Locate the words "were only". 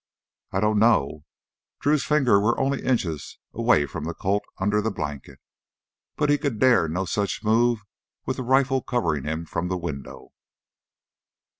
2.41-2.83